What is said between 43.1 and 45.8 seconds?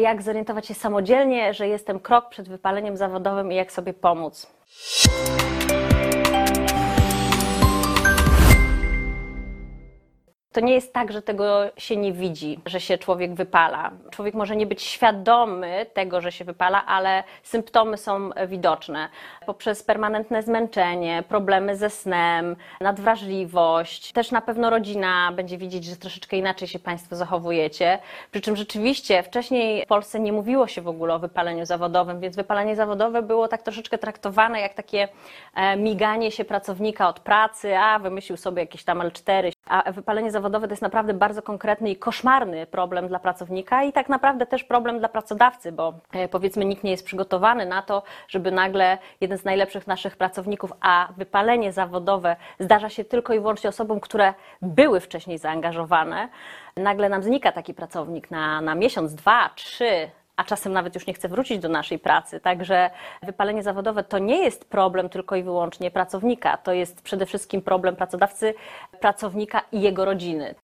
pracownika i tak naprawdę też problem dla pracodawcy,